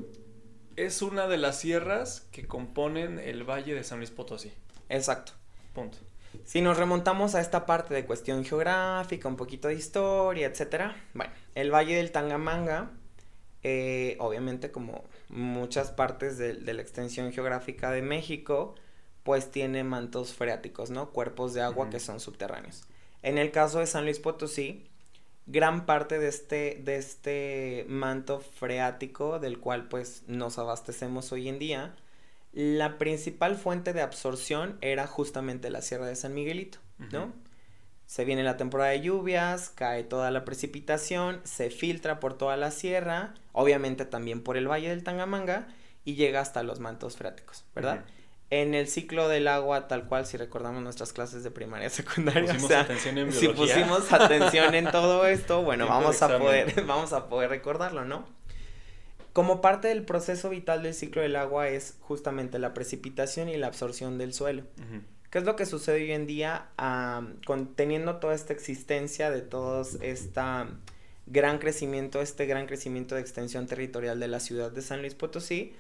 [0.77, 4.53] Es una de las sierras que componen el Valle de San Luis Potosí.
[4.89, 5.33] Exacto.
[5.75, 5.99] Punto.
[6.49, 11.31] Si nos remontamos a esta parte de cuestión geográfica, un poquito de historia, etcétera, bueno,
[11.55, 12.91] el Valle del Tangamanga,
[13.63, 18.77] eh, obviamente como muchas partes de, la extensión geográfica de México,
[19.25, 21.11] pues tiene mantos freáticos, ¿no?
[21.11, 22.85] Cuerpos de agua que son subterráneos.
[23.23, 24.87] En el caso de San Luis Potosí,
[25.45, 31.59] gran parte de este, de este manto freático del cual pues nos abastecemos hoy en
[31.59, 31.95] día,
[32.53, 36.79] la principal fuente de absorción era justamente la Sierra de San Miguelito,
[37.13, 37.33] ¿no?
[38.07, 42.71] Se viene la temporada de lluvias, cae toda la precipitación, se filtra por toda la
[42.71, 45.69] sierra, obviamente también por el Valle del Tangamanga
[46.07, 48.07] y llega hasta los mantos freáticos, ¿verdad?
[48.49, 52.73] En el ciclo del agua, tal cual, si recordamos nuestras clases de primaria, secundaria, pusimos
[52.73, 57.51] atención en si pusimos atención en todo esto, bueno, vamos a poder, vamos a poder
[57.51, 58.27] recordarlo, ¿no?
[59.39, 63.69] Como parte del proceso vital del ciclo del agua es justamente la precipitación y la
[63.69, 64.65] absorción del suelo.
[65.31, 66.71] ¿Qué es lo que sucede hoy en día
[67.47, 70.41] con, teniendo toda esta existencia de todo este
[71.27, 75.73] gran crecimiento, este gran crecimiento de extensión territorial de la ciudad de San Luis Potosí?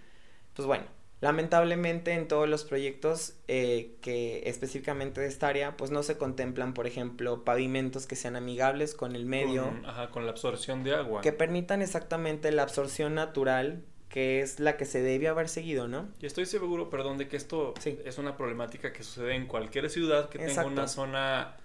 [0.54, 0.84] Pues bueno,
[1.20, 6.74] Lamentablemente en todos los proyectos eh, que específicamente de esta área, pues no se contemplan,
[6.74, 9.64] por ejemplo, pavimentos que sean amigables con el medio.
[9.64, 11.20] Con, ajá, con la absorción de agua.
[11.20, 16.08] Que permitan exactamente la absorción natural que es la que se debe haber seguido, ¿no?
[16.20, 20.30] Y estoy seguro, perdón, de que esto es una problemática que sucede en cualquier ciudad
[20.30, 21.56] que tenga una zona,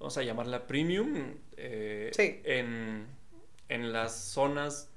[0.00, 3.06] vamos a llamarla premium, eh, en,
[3.68, 4.91] en las zonas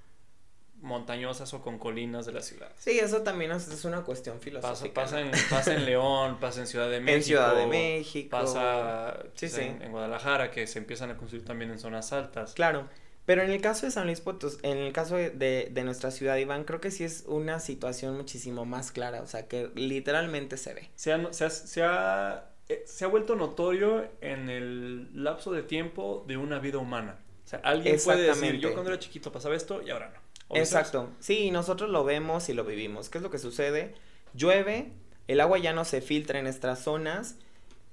[0.82, 2.72] montañosas o con colinas de la ciudad.
[2.78, 4.94] Sí, eso también es una cuestión filosófica.
[4.94, 7.16] Pasa, en, León, pasa en Ciudad de México.
[7.16, 8.30] En Ciudad de México.
[8.30, 12.54] Pasa En, Guadalajara, que se empiezan a construir también en zonas altas.
[12.54, 12.88] Claro.
[13.26, 16.38] Pero en el caso de San Luis Potosí, en el caso de, de, nuestra ciudad,
[16.38, 20.76] Iván, creo que sí es una situación muchísimo más clara, o sea, que literalmente se
[20.76, 20.90] ve.
[20.96, 26.24] Se ha, se se ha, eh, se ha vuelto notorio en el lapso de tiempo
[26.28, 27.18] de una vida humana.
[27.46, 30.25] O sea, alguien puede decir, yo cuando era chiquito pasaba esto y ahora no.
[30.52, 31.10] Exacto.
[31.20, 33.10] Sí, nosotros lo vemos y lo vivimos.
[33.10, 33.96] ¿Qué es lo que sucede?
[34.34, 34.92] Llueve,
[35.28, 37.36] el agua ya no se filtra en estas zonas.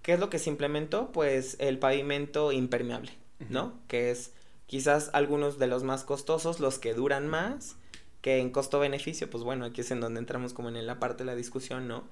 [0.03, 1.13] ¿Qué es lo que se implementó?
[1.13, 3.13] Pues el pavimento impermeable,
[3.49, 3.79] ¿no?
[3.89, 4.33] Que es
[4.67, 7.77] quizás algunos de los más costosos, los que duran más,
[8.21, 11.27] que en costo-beneficio, pues bueno, aquí es en donde entramos como en la parte de
[11.27, 12.05] la discusión, ¿no?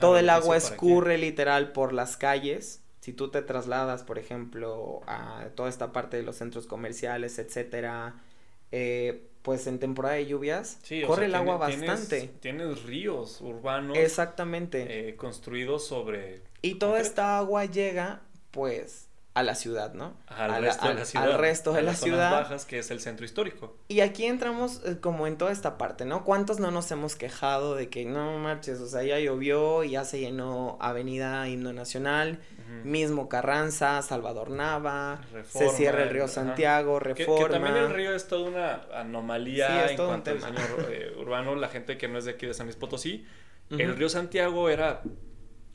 [0.00, 2.82] Todo el agua escurre literal por las calles.
[3.00, 8.16] Si tú te trasladas, por ejemplo, a toda esta parte de los centros comerciales, etcétera,
[8.72, 12.30] eh, pues en temporada de lluvias corre el agua bastante.
[12.40, 13.94] Tienes, ríos urbanos.
[13.98, 15.10] Exactamente.
[15.10, 16.40] Eh, construidos sobre.
[16.62, 20.16] Y toda esta agua llega, pues, a la ciudad, ¿no?
[20.28, 21.30] Al resto de la ciudad.
[21.30, 22.32] Al resto de la ciudad.
[22.32, 23.76] bajas, que es el centro histórico.
[23.88, 26.24] Y aquí entramos eh, como en toda esta parte, ¿no?
[26.24, 30.04] ¿Cuántos no nos hemos quejado de que no marches, o sea, ya llovió y ya
[30.04, 32.40] se llenó Avenida Himno Nacional,
[32.82, 37.46] mismo Carranza, Salvador Nava, se cierra el río Santiago, Reforma.
[37.46, 40.38] Que, también el río es toda una anomalía en cuanto al
[40.90, 43.26] eh, urbano, la gente que no es de aquí de San Luis Potosí.
[43.70, 45.02] El río Santiago era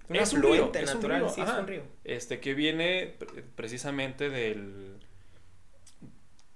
[0.09, 1.83] es un río, natural, sí, es un río.
[2.03, 3.15] Este que viene
[3.55, 4.97] precisamente del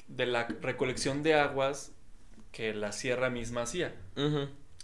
[0.08, 1.92] de la recolección de aguas
[2.52, 3.96] que la sierra misma hacía.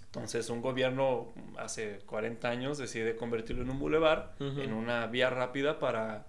[0.10, 5.78] Entonces un gobierno hace 40 años decide convertirlo en un bulevar, en una vía rápida
[5.78, 6.26] para,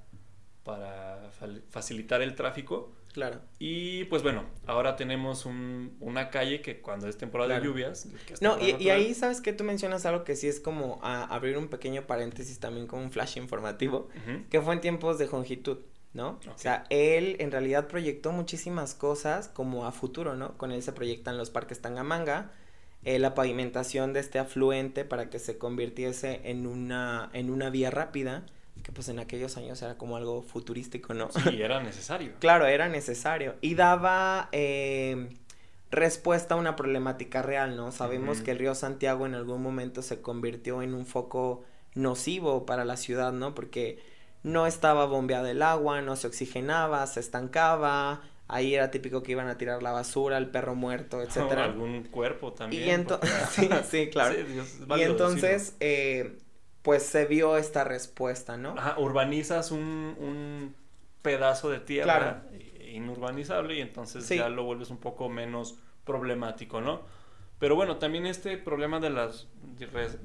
[0.65, 1.31] para
[1.71, 2.93] facilitar el tráfico.
[3.15, 3.41] Claro.
[3.59, 8.07] Y pues bueno, ahora tenemos un, una calle que cuando es temporada de lluvias...
[8.43, 12.07] no, y, ahí sabes que tú mencionas algo que sí es como abrir un pequeño
[12.07, 14.11] paréntesis también como un flash informativo,
[14.51, 15.79] que fue en tiempos de longitud.
[16.13, 16.41] ¿no?
[16.53, 20.59] O sea, él en realidad proyectó muchísimas cosas como a futuro, ¿no?
[20.59, 22.51] Con él se proyectan los parques Tangamanga,
[23.05, 27.91] eh, la pavimentación de este afluente para que se convirtiese en una, en una vía
[27.91, 28.45] rápida,
[28.83, 31.31] que pues en aquellos años era como algo futurístico, ¿no?
[31.31, 32.33] Sí, era necesario.
[32.39, 33.55] claro, era necesario.
[33.61, 35.31] Y daba eh,
[35.91, 37.91] respuesta a una problemática real, ¿no?
[37.91, 42.85] Sabemos que el río Santiago en algún momento se convirtió en un foco nocivo para
[42.85, 43.55] la ciudad, ¿no?
[43.55, 43.99] Porque
[44.43, 49.47] no estaba bombeada el agua, no se oxigenaba, se estancaba, Ahí era típico que iban
[49.47, 51.65] a tirar la basura, el perro muerto, etcétera.
[51.65, 52.83] algún cuerpo también.
[52.85, 54.35] Y entonces, sí, claro.
[54.99, 56.39] y entonces, eh,
[56.83, 58.75] pues se vio esta respuesta, ¿no?
[58.77, 60.75] Ajá, urbanizas un, un
[61.23, 62.43] pedazo de tierra
[62.91, 67.03] inurbanizable y entonces ya lo vuelves un poco menos problemático, ¿no?
[67.61, 69.47] Pero bueno, también este problema de las,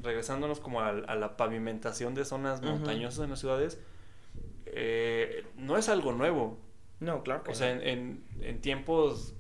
[0.02, 3.80] regresándonos como a, la pavimentación de zonas montañosas en las ciudades,
[4.66, 6.58] eh, no es algo nuevo.
[7.00, 7.44] No, claro.
[7.48, 9.34] o sea, en, en, tiempos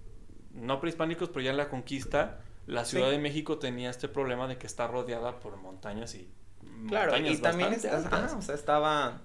[0.52, 4.58] no prehispánicos, pero ya en la conquista, la Ciudad de México tenía este problema de
[4.58, 6.30] que está rodeada por montañas y
[6.88, 9.22] claro, y también o sea, estaba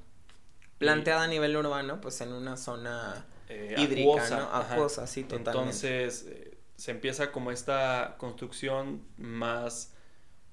[0.80, 4.50] Planteada a nivel urbano, pues en una zona eh, hídrica, ¿no?
[4.50, 5.50] Acuosa, sí, totalmente.
[5.50, 9.92] Entonces, eh, se empieza como esta construcción más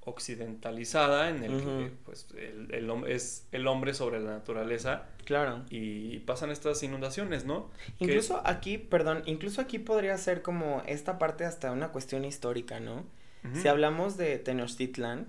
[0.07, 5.05] occidentalizada en el que pues el, el, es el hombre sobre la naturaleza.
[5.25, 5.65] Claro.
[5.69, 7.69] Y pasan estas inundaciones, ¿no?
[7.99, 13.05] Incluso aquí, perdón, incluso aquí podría ser como esta parte hasta una cuestión histórica, ¿no?
[13.53, 15.27] Si hablamos de Tenochtitlan,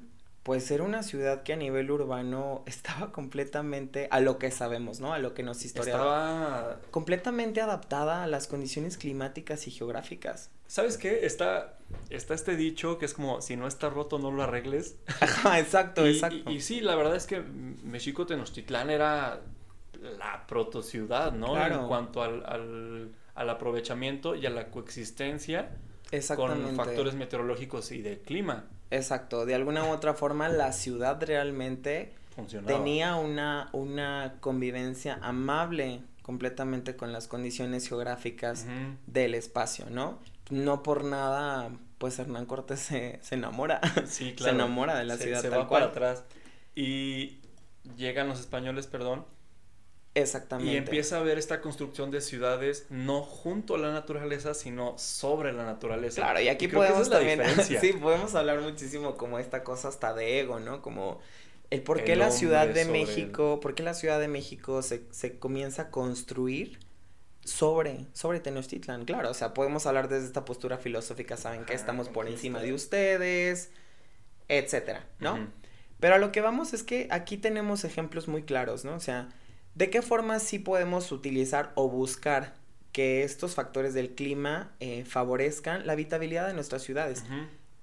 [0.48, 5.12] pues era una ciudad que a nivel urbano estaba completamente a lo que sabemos, ¿no?
[5.12, 5.98] A lo que nos historiaba.
[5.98, 10.50] Estaba completamente adaptada a las condiciones climáticas y geográficas.
[10.66, 11.26] ¿Sabes qué?
[11.26, 11.76] Está,
[12.08, 14.96] está este dicho que es como, si no está roto, no lo arregles.
[15.20, 16.50] Ajá, exacto, exacto.
[16.50, 19.42] Y, sí, la verdad es que México Tenochtitlán era
[20.00, 21.62] la protociudad, ¿no?
[21.62, 25.76] En cuanto al, al, al aprovechamiento y a la coexistencia
[26.36, 28.66] con factores meteorológicos y de clima.
[28.90, 32.14] Exacto, de alguna u otra forma la ciudad realmente
[32.66, 38.66] tenía una, una convivencia amable completamente con las condiciones geográficas
[39.06, 40.18] del espacio, ¿no?
[40.50, 43.80] No por nada, pues Hernán Cortés se, enamora.
[44.06, 44.52] Sí, claro.
[44.52, 46.24] se enamora de la ciudad se va para atrás.
[46.74, 47.40] Y
[47.96, 49.24] llegan los españoles, perdón,
[50.22, 50.72] Exactamente.
[50.72, 55.52] Y empieza a ver esta construcción de ciudades no junto a la naturaleza, sino sobre
[55.52, 56.22] la naturaleza.
[56.22, 57.42] Claro, y aquí podemos también,
[57.81, 60.83] sí, podemos hablar muchísimo como esta cosa hasta de ego, ¿no?
[60.83, 61.20] Como
[61.70, 65.38] el por qué la Ciudad de México, por qué la Ciudad de México se, se
[65.38, 66.78] comienza a construir
[67.44, 72.09] sobre, sobre Tenochtitlan, claro, o sea, podemos hablar desde esta postura filosófica, saben que estamos
[72.09, 73.70] por encima de ustedes,
[74.48, 75.48] etcétera, ¿no?
[75.98, 78.94] Pero a lo que vamos es que aquí tenemos ejemplos muy claros, ¿no?
[78.94, 79.31] O sea,
[79.74, 82.54] ¿De qué forma sí podemos utilizar o buscar
[82.92, 87.24] que estos factores del clima eh, favorezcan la habitabilidad de nuestras ciudades?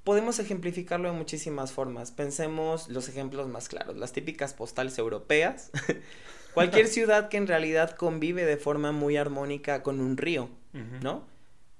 [0.03, 2.11] Podemos ejemplificarlo de muchísimas formas.
[2.11, 5.71] Pensemos los ejemplos más claros, las típicas postales europeas.
[6.53, 10.49] Cualquier ciudad que en realidad convive de forma muy armónica con un río,
[11.01, 11.23] ¿no?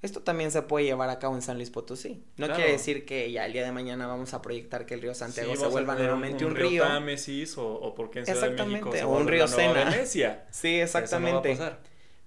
[0.05, 2.23] Esto también se puede llevar a cabo en San Luis Potosí.
[2.37, 5.15] No quiere decir que ya el día de mañana vamos a proyectar que el río
[5.15, 6.83] Santiago se vuelva nuevamente un, un, río.
[6.83, 9.91] Támesis o, o porque en Ciudad de México o un río Sena.
[10.05, 11.57] Sí, exactamente.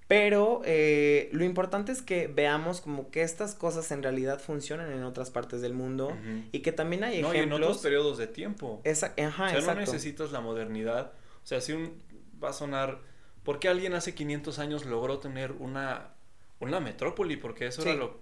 [0.08, 5.04] Pero eh, lo importante es que veamos como que estas cosas en realidad funcionan en
[5.04, 6.16] otras partes del mundo
[6.50, 7.34] y que también hay ejemplos.
[7.34, 8.80] No, y en otros periodos de tiempo.
[8.82, 11.12] Esa, ajá, o sea, no necesitas la modernidad.
[11.44, 12.02] O sea, si un
[12.42, 12.98] va a sonar,
[13.44, 16.14] ¿por qué alguien hace 500 años logró tener una
[16.60, 18.18] una metrópoli, porque eso era lo,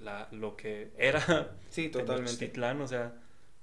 [0.00, 2.52] la, lo que era sí, totalmente.
[2.80, 3.14] o sea,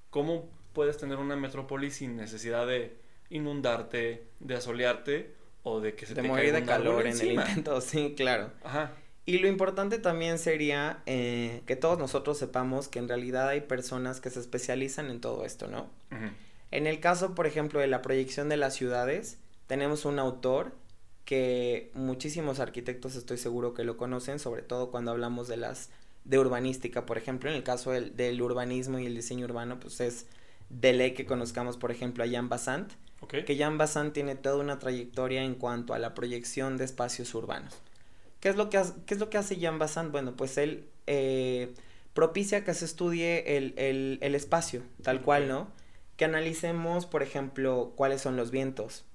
[0.10, 2.98] ¿cómo puedes tener una metrópoli sin necesidad de
[3.30, 7.82] inundarte, de asolearte o de que se de te morir de calor en el intento,
[7.82, 8.52] sí, claro.
[8.64, 8.94] Ajá.
[9.26, 14.22] Y lo importante también sería eh, que todos nosotros sepamos que en realidad hay personas
[14.22, 15.92] que se especializan en todo esto, ¿no?
[16.72, 19.38] En el caso, por ejemplo, de la proyección de las ciudades,
[19.68, 20.72] tenemos un autor
[21.30, 25.92] que muchísimos arquitectos estoy seguro que lo conocen, sobre todo cuando hablamos de las
[26.26, 30.02] de urbanística, por ejemplo, en el caso del, del urbanismo y el diseño urbano, pues
[30.02, 30.26] es
[30.72, 32.94] de ley que conozcamos, por ejemplo, a Jean Bassant,
[33.28, 37.76] que Jean Bassant tiene toda una trayectoria en cuanto a la proyección de espacios urbanos.
[38.40, 40.12] ¿Qué es lo que hace, qué es lo que hace Jean Bassant?
[40.12, 41.76] Bueno, pues él eh,
[42.16, 45.68] propicia que se estudie el, el, el espacio, tal cual, ¿no?
[46.18, 49.06] Que analicemos, por ejemplo, cuáles son los vientos,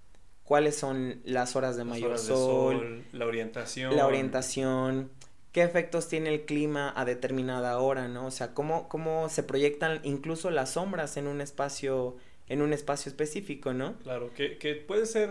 [0.45, 3.97] cuáles son las horas de mayor sol, la orientación.
[3.97, 5.11] La orientación,
[5.53, 8.27] qué efectos tiene el clima a determinada hora, ¿no?
[8.27, 12.17] O sea, cómo, cómo se proyectan incluso las sombras en un espacio,
[12.49, 13.99] en un espacio específico, ¿no?
[13.99, 15.31] Claro, que, que puede ser,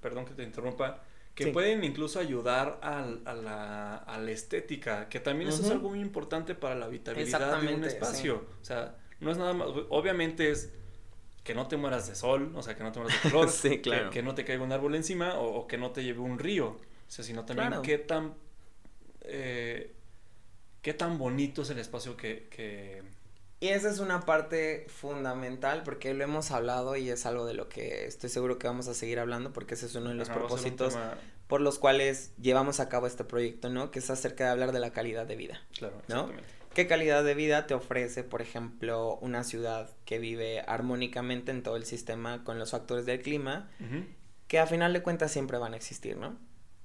[0.00, 1.02] perdón que te interrumpa,
[1.34, 5.88] que pueden incluso ayudar a, a, la, a, la, estética, que también eso es algo
[5.88, 8.44] muy importante para la habitabilidad de un espacio.
[8.60, 10.74] O sea, no es nada más, obviamente es
[11.42, 13.80] que no te mueras de sol, o sea, que no te mueras de calor, sí,
[13.80, 14.10] claro.
[14.10, 16.78] que, no te caiga un árbol encima o, que no te lleve un río, o
[17.08, 18.34] sea, sino también qué tan
[19.22, 19.94] eh,
[20.82, 23.02] qué tan bonito es el espacio que, que,
[23.60, 27.68] Y esa es una parte fundamental porque lo hemos hablado y es algo de lo
[27.68, 30.98] que estoy seguro que vamos a seguir hablando porque ese es uno de los propósitos
[31.46, 33.90] por los cuales llevamos a cabo este proyecto, ¿no?
[33.90, 35.62] Que es acerca de hablar de la calidad de vida.
[35.76, 36.61] Claro, exactamente.
[36.74, 41.76] ¿Qué calidad de vida te ofrece, por ejemplo, una ciudad que vive armónicamente en todo
[41.76, 43.70] el sistema con los factores del clima,
[44.48, 46.38] que a final de cuentas siempre van a existir, ¿no?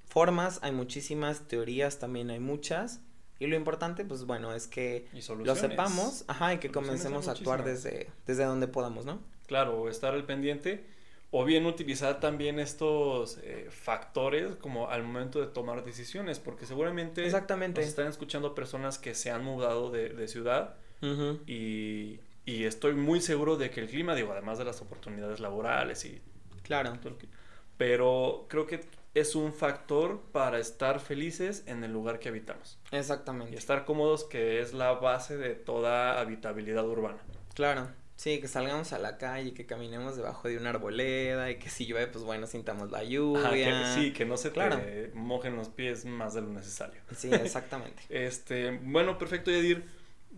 [0.06, 3.00] Formas, hay muchísimas, teorías también hay muchas,
[3.38, 5.06] y lo importante, pues bueno, es que
[5.44, 9.20] lo sepamos, ajá, y que comencemos a actuar desde, desde donde podamos, ¿no?
[9.46, 10.84] Claro, estar al pendiente
[11.30, 17.24] o bien utilizar también estos eh, factores como al momento de tomar decisiones, porque seguramente
[17.24, 17.80] Exactamente.
[17.80, 20.76] nos están escuchando personas que se han mudado de, de ciudad
[21.46, 26.04] y, y, estoy muy seguro de que el clima, digo, además de las oportunidades laborales
[26.04, 26.20] y...
[26.64, 26.98] Claro.
[27.76, 28.80] pero creo que
[29.14, 32.78] es un factor para estar felices en el lugar que habitamos.
[32.90, 33.54] Exactamente.
[33.54, 37.18] Y estar cómodos, que es la base de toda habitabilidad urbana.
[37.54, 37.88] Claro.
[38.18, 41.86] Sí, que salgamos a la calle, que caminemos debajo de una arboleda y que si
[41.86, 43.94] llueve, pues bueno, sintamos la lluvia.
[43.94, 44.76] sí, que no se claro.
[44.76, 47.00] te mojen los pies más de lo necesario.
[47.16, 48.02] Sí, exactamente.
[48.08, 49.84] este, bueno, perfecto, Yadir.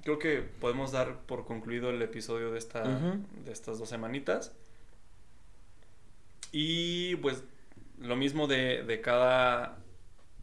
[0.05, 4.53] Creo que podemos dar por concluido el episodio de, esta, de estas dos semanitas.
[6.53, 7.43] Y pues
[7.99, 9.79] lo mismo de, de, cada,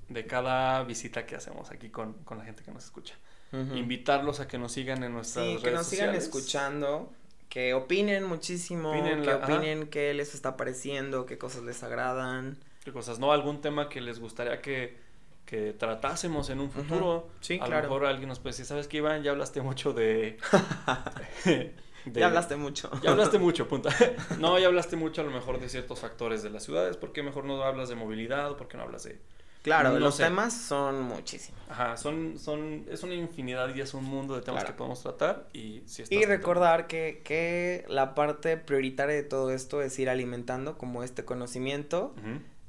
[0.10, 3.14] de cada visita que hacemos aquí con, con la gente que nos escucha.
[3.52, 7.14] Invitarlos a que nos sigan en nuestras sí, que nos sigan escuchando
[7.50, 8.92] que opinen muchísimo,
[9.24, 12.58] que opinen qué les está pareciendo, qué cosas les agradan.
[12.84, 13.32] Qué cosas, ¿no?
[13.32, 14.98] Algún tema que les gustaría que,
[15.46, 17.30] que tratásemos en un futuro.
[17.42, 17.76] Sí, a claro.
[17.76, 19.24] lo mejor alguien nos puede decir, ¿sabes qué, Iván?
[19.24, 20.38] Ya hablaste mucho de...
[22.06, 22.90] ya hablaste mucho.
[23.04, 23.90] Ya hablaste mucho, punta.
[24.40, 26.98] no, ya hablaste mucho a lo mejor de ciertos factores de las ciudades.
[26.98, 28.56] ¿Por qué mejor no hablas de movilidad?
[28.58, 29.20] ¿Por qué no hablas de
[29.68, 31.60] Claro, los temas son muchísimos.
[31.70, 35.50] Ajá, son, son, es una infinidad y es un mundo de temas que podemos tratar
[35.52, 40.78] y si Y recordar que, que, la parte prioritaria de todo esto es ir alimentando
[40.78, 42.16] como este conocimiento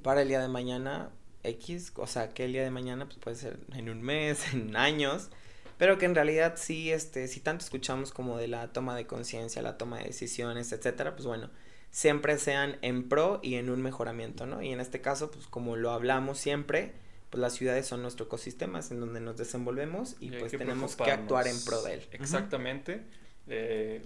[0.02, 1.10] para el día de mañana
[1.44, 4.74] X, o sea, que el día de mañana pues, puede ser en un mes, en
[4.74, 5.30] años,
[5.76, 9.62] pero que en realidad sí, este, si tanto escuchamos como de la toma de conciencia,
[9.62, 11.48] la toma de decisiones, etcétera, pues bueno,
[11.90, 14.62] siempre sean en pro y en un mejoramiento, ¿no?
[14.62, 16.92] Y en este caso, pues como lo hablamos siempre,
[17.30, 21.10] pues las ciudades son nuestro ecosistema, es en donde nos desenvolvemos y, pues tenemos que
[21.10, 22.08] actuar en pro de él.
[22.12, 23.02] Exactamente.
[23.48, 24.02] Eh,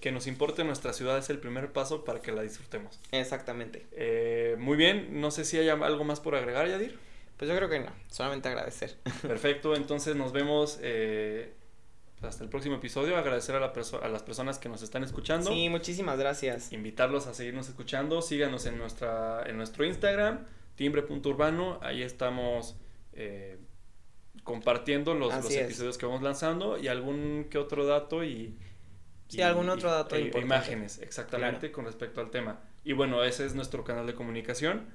[0.00, 2.98] que nos importe nuestra ciudad es el primer paso para que la disfrutemos.
[3.12, 3.86] Exactamente.
[3.92, 6.98] Eh, muy bien, no sé si hay algo más por agregar, Yadir.
[7.36, 8.96] Pues yo creo que no, solamente agradecer.
[9.22, 11.52] Perfecto, entonces nos vemos eh,
[12.24, 13.16] hasta el próximo episodio.
[13.16, 13.72] Agradecer a, la
[14.02, 15.50] a, las personas que nos están escuchando.
[15.50, 16.72] Sí, muchísimas gracias.
[16.72, 18.22] Invitarlos a seguirnos escuchando.
[18.22, 20.46] Síganos en, nuestra, en nuestro Instagram,
[20.76, 21.78] timbre.urbano.
[21.82, 22.76] Ahí estamos
[23.12, 23.58] eh,
[24.42, 28.56] compartiendo los, los episodios que vamos lanzando y algún que otro dato y...
[29.28, 32.60] Sí, algún otro dato e, Imágenes, exactamente, con respecto al tema.
[32.84, 34.86] Y bueno, ese es nuestro canal de comunicación.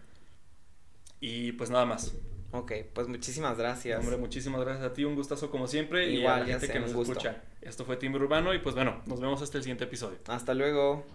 [1.19, 2.13] Y pues nada más.
[2.51, 3.99] Ok, pues muchísimas gracias.
[3.99, 6.09] Hombre, muchísimas gracias a ti, un gustazo como siempre.
[6.09, 7.43] y a la gente que nos escucha.
[7.61, 10.17] Esto fue Timbre Urbano y pues bueno, nos vemos hasta el siguiente episodio.
[10.27, 11.05] Hasta luego.